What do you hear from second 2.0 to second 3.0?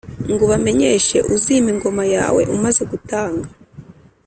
yawe, umaze